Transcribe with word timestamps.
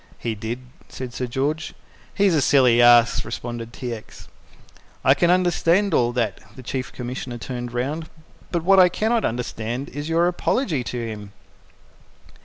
"He 0.17 0.33
did," 0.33 0.61
said 0.89 1.13
Sir 1.13 1.27
George. 1.27 1.75
"He's 2.15 2.33
a 2.33 2.41
silly 2.41 2.81
ass," 2.81 3.23
responded 3.23 3.71
T. 3.71 3.93
X. 3.93 4.29
"I 5.05 5.13
can 5.13 5.29
understand 5.29 5.93
all 5.93 6.11
that" 6.13 6.39
the 6.55 6.63
Chief 6.63 6.91
Commissioner 6.91 7.37
turned 7.37 7.71
round 7.71 8.09
"but 8.51 8.63
what 8.63 8.79
I 8.79 8.89
cannot 8.89 9.23
understand 9.25 9.89
is 9.89 10.09
your 10.09 10.27
apology 10.27 10.83
to 10.85 11.07
him." 11.07 11.33